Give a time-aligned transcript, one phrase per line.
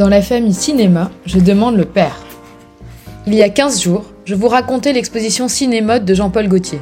[0.00, 2.16] Dans la famille cinéma, je demande le père.
[3.26, 6.80] Il y a 15 jours, je vous racontais l'exposition Cinémode de Jean-Paul Gaultier.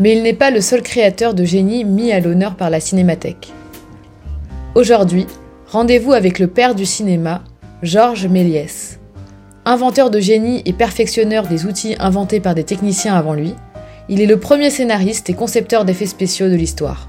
[0.00, 3.52] Mais il n'est pas le seul créateur de génie mis à l'honneur par la Cinémathèque.
[4.74, 5.28] Aujourd'hui,
[5.68, 7.44] rendez-vous avec le père du cinéma,
[7.84, 8.98] Georges Méliès.
[9.64, 13.54] Inventeur de génie et perfectionneur des outils inventés par des techniciens avant lui,
[14.08, 17.08] il est le premier scénariste et concepteur d'effets spéciaux de l'histoire.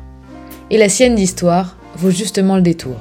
[0.70, 2.98] Et la sienne d'histoire vaut justement le détour.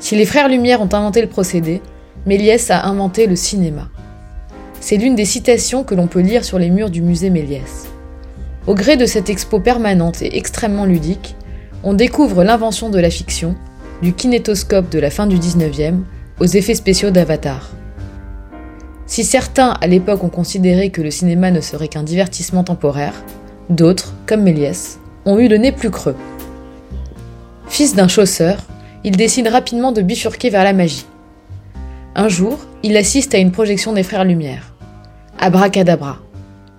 [0.00, 1.82] Si les frères Lumière ont inventé le procédé,
[2.26, 3.88] Méliès a inventé le cinéma.
[4.80, 7.88] C'est l'une des citations que l'on peut lire sur les murs du musée Méliès.
[8.66, 11.34] Au gré de cette expo permanente et extrêmement ludique,
[11.82, 13.56] on découvre l'invention de la fiction,
[14.02, 16.00] du kinétoscope de la fin du 19e
[16.38, 17.70] aux effets spéciaux d'Avatar.
[19.06, 23.14] Si certains à l'époque ont considéré que le cinéma ne serait qu'un divertissement temporaire,
[23.70, 26.16] d'autres, comme Méliès, ont eu le nez plus creux.
[27.68, 28.58] Fils d'un chausseur,
[29.04, 31.06] il décide rapidement de bifurquer vers la magie.
[32.14, 34.72] Un jour, il assiste à une projection des Frères Lumière.
[35.38, 36.18] Abracadabra,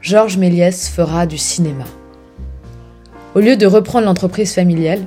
[0.02, 1.86] Georges Méliès fera du cinéma.
[3.36, 5.02] Au lieu de reprendre l'entreprise familiale,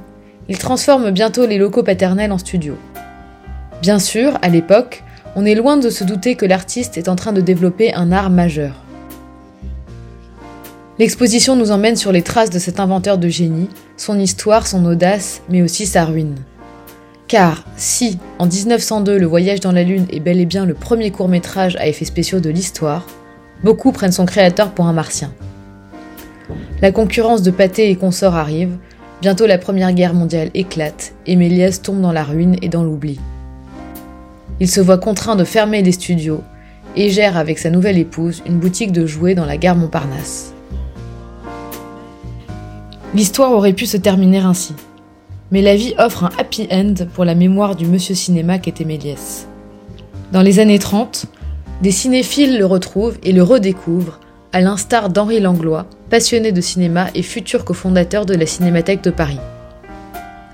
[0.48, 2.76] il transforme bientôt les locaux paternels en studio.
[3.82, 5.02] Bien sûr, à l'époque,
[5.34, 8.30] on est loin de se douter que l'artiste est en train de développer un art
[8.30, 8.74] majeur.
[10.98, 15.42] L'exposition nous emmène sur les traces de cet inventeur de génie, son histoire, son audace,
[15.48, 16.36] mais aussi sa ruine.
[17.32, 21.10] Car si, en 1902, Le Voyage dans la Lune est bel et bien le premier
[21.10, 23.06] court métrage à effets spéciaux de l'histoire,
[23.64, 25.32] beaucoup prennent son créateur pour un martien.
[26.82, 28.76] La concurrence de Pathé et consorts arrive,
[29.22, 33.18] bientôt la Première Guerre mondiale éclate et Méliès tombe dans la ruine et dans l'oubli.
[34.60, 36.42] Il se voit contraint de fermer les studios
[36.96, 40.52] et gère avec sa nouvelle épouse une boutique de jouets dans la gare Montparnasse.
[43.14, 44.74] L'histoire aurait pu se terminer ainsi.
[45.52, 49.46] Mais la vie offre un happy end pour la mémoire du monsieur cinéma qu'était Méliès.
[50.32, 51.26] Dans les années 30,
[51.82, 54.18] des cinéphiles le retrouvent et le redécouvrent,
[54.52, 59.40] à l'instar d'Henri Langlois, passionné de cinéma et futur cofondateur de la Cinémathèque de Paris.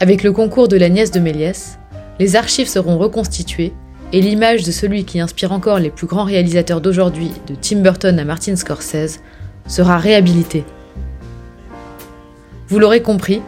[0.00, 1.78] Avec le concours de la nièce de Méliès,
[2.18, 3.72] les archives seront reconstituées
[4.12, 8.18] et l'image de celui qui inspire encore les plus grands réalisateurs d'aujourd'hui, de Tim Burton
[8.18, 9.20] à Martin Scorsese,
[9.68, 10.64] sera réhabilitée.
[12.66, 13.42] Vous l'aurez compris,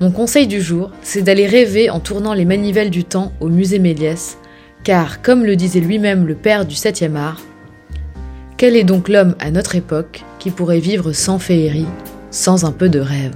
[0.00, 3.78] mon conseil du jour, c'est d'aller rêver en tournant les manivelles du temps au musée
[3.78, 4.38] Méliès,
[4.84, 7.40] car, comme le disait lui-même le père du 7e art,
[8.58, 11.86] quel est donc l'homme à notre époque qui pourrait vivre sans féerie,
[12.30, 13.34] sans un peu de rêve?